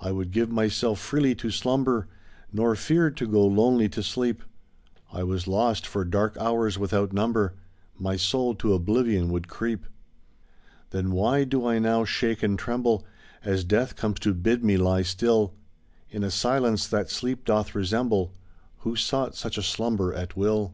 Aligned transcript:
I 0.00 0.12
would 0.12 0.30
give 0.30 0.48
myself 0.50 0.98
freely 0.98 1.34
to 1.34 1.50
slumber 1.50 2.08
Nor 2.54 2.74
feared 2.74 3.18
to 3.18 3.26
go 3.26 3.46
lonely 3.46 3.86
to 3.90 4.02
sleep, 4.02 4.42
I 5.12 5.24
was 5.24 5.46
lost 5.46 5.86
for 5.86 6.06
dark 6.06 6.38
hours 6.38 6.78
without 6.78 7.12
number 7.12 7.52
My 7.98 8.16
soul 8.16 8.54
to 8.54 8.72
oblivion 8.72 9.28
would 9.30 9.48
creep. 9.48 9.84
Then 10.88 11.10
why 11.12 11.44
do 11.44 11.66
I 11.66 11.78
now 11.78 12.06
shake 12.06 12.42
and 12.42 12.58
tremble 12.58 13.04
As 13.44 13.62
death 13.62 13.94
comes 13.94 14.20
to 14.20 14.32
bid 14.32 14.64
me 14.64 14.78
lie 14.78 15.02
still, 15.02 15.52
In 16.08 16.24
a 16.24 16.30
silence 16.30 16.86
that 16.88 17.10
sleep 17.10 17.44
doth 17.44 17.74
resemble 17.74 18.32
Who 18.78 18.96
sought 18.96 19.34
such 19.34 19.58
a 19.58 19.62
slumber 19.62 20.14
at 20.14 20.34
will? 20.34 20.72